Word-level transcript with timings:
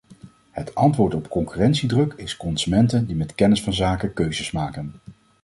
Het 0.51 0.75
antwoord 0.75 1.13
op 1.13 1.29
concurrentiedruk 1.29 2.13
is 2.13 2.37
consumenten 2.37 3.05
die 3.05 3.15
met 3.15 3.35
kennis 3.35 3.61
van 3.63 3.73
zaken 3.73 4.13
keuzes 4.13 4.51
maken. 4.51 4.93